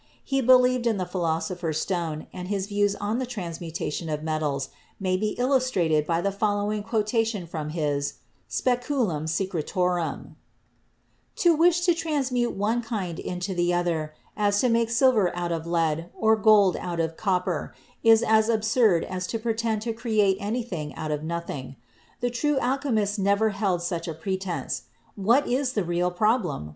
He 0.23 0.41
believed 0.41 0.87
in 0.87 0.97
the 0.97 1.05
Philosopher's 1.05 1.79
Stone 1.79 2.25
and 2.33 2.47
his 2.47 2.65
views 2.65 2.95
on 2.95 3.19
the 3.19 3.25
transmutation 3.27 4.09
of 4.09 4.23
metals 4.23 4.69
may 4.99 5.15
be 5.15 5.35
illustrated 5.37 6.07
by 6.07 6.21
the 6.21 6.31
following 6.31 6.81
quotation 6.81 7.45
from 7.45 7.69
his 7.69 8.15
"Speculum 8.47 9.27
Secretorum": 9.27 10.37
"To 11.35 11.55
wish 11.55 11.81
to 11.81 11.93
transform 11.93 12.57
one 12.57 12.81
kind 12.81 13.19
into 13.19 13.53
the 13.53 13.75
other, 13.75 14.15
as 14.35 14.59
to 14.61 14.69
make 14.69 14.89
silver 14.89 15.31
out 15.37 15.51
of 15.51 15.67
lead, 15.67 16.09
or 16.17 16.35
gold 16.35 16.77
out 16.77 16.99
of 16.99 17.15
copper, 17.15 17.71
is 18.01 18.23
as 18.23 18.49
absurd 18.49 19.03
as 19.03 19.27
to 19.27 19.37
pretend 19.37 19.83
to 19.83 19.93
create 19.93 20.37
anything 20.39 20.95
out 20.95 21.11
of 21.11 21.21
nothing. 21.23 21.75
The 22.21 22.31
true 22.31 22.57
alchemists 22.57 23.19
never 23.19 23.49
held 23.49 23.83
such 23.83 24.07
a 24.07 24.15
pretence. 24.15 24.81
What 25.15 25.45
is 25.47 25.73
the 25.73 25.83
real 25.83 26.09
problem? 26.09 26.69